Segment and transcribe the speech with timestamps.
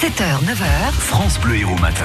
[0.00, 0.92] 7h, 9h.
[0.92, 2.04] France Bleu Héros Matin.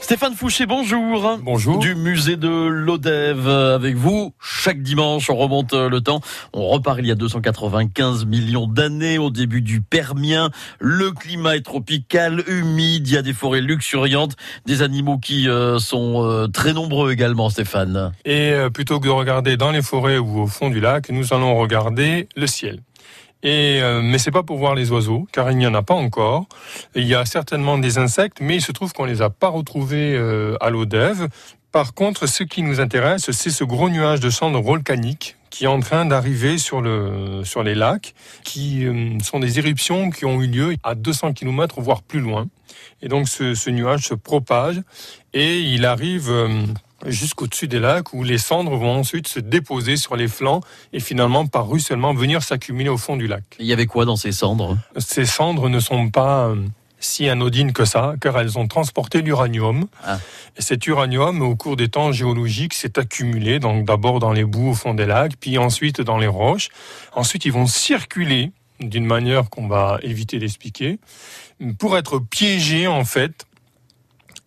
[0.00, 1.38] Stéphane Fouché, bonjour.
[1.42, 1.78] Bonjour.
[1.78, 4.32] Du musée de l'Odève avec vous.
[4.40, 6.22] Chaque dimanche, on remonte le temps.
[6.54, 10.48] On repart il y a 295 millions d'années au début du Permien.
[10.78, 14.34] Le climat est tropical, humide, il y a des forêts luxuriantes,
[14.64, 18.12] des animaux qui euh, sont euh, très nombreux également, Stéphane.
[18.24, 21.34] Et euh, plutôt que de regarder dans les forêts ou au fond du lac, nous
[21.34, 22.80] allons regarder le ciel.
[23.44, 25.94] Et euh, mais c'est pas pour voir les oiseaux, car il n'y en a pas
[25.94, 26.46] encore.
[26.94, 30.16] Il y a certainement des insectes, mais il se trouve qu'on les a pas retrouvés
[30.16, 30.86] euh, à l'eau.
[31.70, 35.68] Par contre, ce qui nous intéresse, c'est ce gros nuage de cendres volcaniques qui est
[35.68, 40.42] en train d'arriver sur le sur les lacs, qui euh, sont des éruptions qui ont
[40.42, 42.48] eu lieu à 200 km voire plus loin.
[43.02, 44.80] Et donc ce, ce nuage se propage
[45.32, 46.48] et il arrive euh,
[47.06, 50.60] jusqu'au-dessus des lacs où les cendres vont ensuite se déposer sur les flancs
[50.92, 53.44] et finalement par ruissellement venir s'accumuler au fond du lac.
[53.58, 54.76] Il y avait quoi dans ces cendres?
[54.96, 56.56] Ces cendres ne sont pas euh,
[57.04, 59.86] si anodines que ça, car elles ont transporté l'uranium.
[60.04, 60.18] Ah.
[60.56, 64.70] Et cet uranium, au cours des temps géologiques, s'est accumulé, donc d'abord dans les boues
[64.70, 66.68] au fond des lacs, puis ensuite dans les roches.
[67.12, 70.98] Ensuite, ils vont circuler d'une manière qu'on va éviter d'expliquer,
[71.78, 73.46] pour être piégés en fait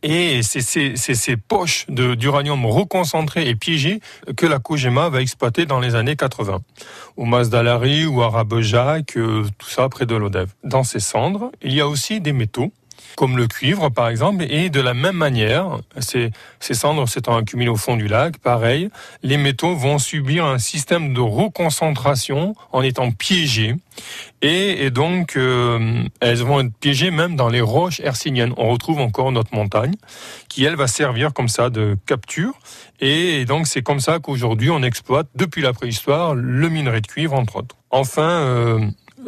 [0.03, 3.99] et c'est ces, poches d'uranium reconcentrées et piégées
[4.35, 6.61] que la Kojima va exploiter dans les années 80.
[7.15, 10.53] Au Mas d'Alari ou à Rabejac, euh, tout ça près de l'Odève.
[10.63, 12.71] Dans ces cendres, il y a aussi des métaux,
[13.15, 17.75] comme le cuivre par exemple, et de la même manière, ces, cendres s'étant accumulées au
[17.75, 18.89] fond du lac, pareil,
[19.23, 23.75] les métaux vont subir un système de reconcentration en étant piégés.
[24.41, 28.53] Et, donc, euh, elles vont être piégées même dans les roches hercyniennes.
[28.57, 29.95] On retrouve encore notre montagne,
[30.47, 32.53] qui elle va servir comme ça de capture.
[32.99, 37.33] Et, donc, c'est comme ça qu'aujourd'hui, on exploite, depuis la préhistoire, le minerai de cuivre,
[37.33, 37.75] entre autres.
[37.89, 38.79] Enfin, euh,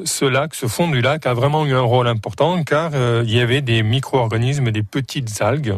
[0.05, 3.33] ce lac, ce fond du lac a vraiment eu un rôle important car euh, il
[3.33, 5.75] y avait des micro-organismes, des petites algues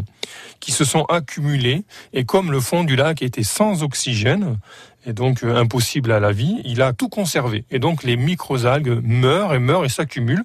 [0.59, 1.83] qui se sont accumulées
[2.13, 4.57] et comme le fond du lac était sans oxygène
[5.05, 9.01] et donc euh, impossible à la vie, il a tout conservé et donc les micro-algues
[9.03, 10.43] meurent et meurent et s'accumulent.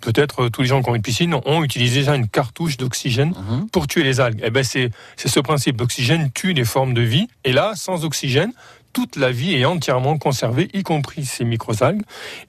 [0.00, 3.34] Peut-être euh, tous les gens qui ont une piscine ont utilisé déjà une cartouche d'oxygène
[3.36, 3.68] Mhm.
[3.70, 4.40] pour tuer les algues.
[4.42, 5.78] Eh ben c'est c'est ce principe.
[5.80, 7.28] L'oxygène tue les formes de vie.
[7.44, 8.52] Et là, sans oxygène,
[8.92, 12.02] toute la vie est entièrement conservée, y compris ces microalgues.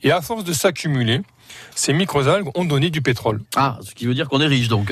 [0.03, 1.21] Et à force de s'accumuler,
[1.75, 3.41] ces microalgues ont donné du pétrole.
[3.55, 4.91] Ah, ce qui veut dire qu'on est riche donc.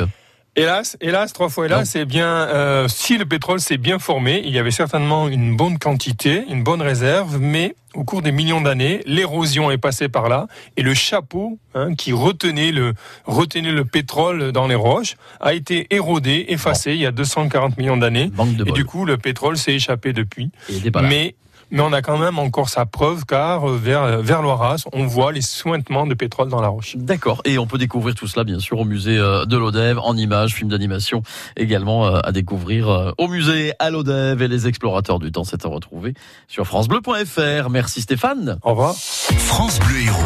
[0.57, 2.27] Hélas, hélas, trois fois hélas, c'est bien.
[2.27, 6.61] euh, si le pétrole s'est bien formé, il y avait certainement une bonne quantité, une
[6.61, 10.93] bonne réserve, mais au cours des millions d'années, l'érosion est passée par là et le
[10.93, 12.93] chapeau hein, qui retenait le
[13.25, 17.97] retenait le pétrole dans les roches a été érodé, effacé il y a 240 millions
[17.97, 18.25] d'années.
[18.25, 18.73] Et bol.
[18.73, 20.51] du coup, le pétrole s'est échappé depuis.
[20.69, 21.07] Il était pas là.
[21.07, 21.35] Mais
[21.71, 25.31] mais on a quand même encore sa preuve car euh, vers vers l'Oiras, on voit
[25.31, 26.95] les sointements de pétrole dans la roche.
[26.97, 27.41] D'accord.
[27.45, 30.53] Et on peut découvrir tout cela, bien sûr, au musée euh, de l'Odève, en images,
[30.53, 31.23] films d'animation,
[31.57, 35.43] également euh, à découvrir euh, au musée à l'Odève et les explorateurs du temps.
[35.43, 36.13] C'est à retrouver
[36.47, 37.69] sur francebleu.fr.
[37.69, 38.57] Merci Stéphane.
[38.63, 38.95] Au revoir.
[38.95, 40.17] France Bleu Héros.